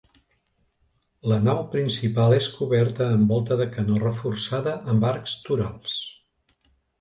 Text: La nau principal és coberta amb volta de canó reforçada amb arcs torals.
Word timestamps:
La 1.31 1.35
nau 1.47 1.59
principal 1.75 2.33
és 2.37 2.47
coberta 2.53 3.09
amb 3.17 3.35
volta 3.35 3.59
de 3.61 3.67
canó 3.77 3.99
reforçada 4.05 4.75
amb 4.95 5.07
arcs 5.11 5.37
torals. 5.51 6.01